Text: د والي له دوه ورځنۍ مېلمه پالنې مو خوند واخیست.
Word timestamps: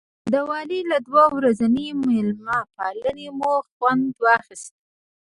د 0.31 0.33
والي 0.49 0.79
له 0.91 0.97
دوه 1.07 1.25
ورځنۍ 1.37 1.89
مېلمه 2.07 2.59
پالنې 2.75 3.27
مو 3.37 3.53
خوند 3.69 4.05
واخیست. 4.23 4.73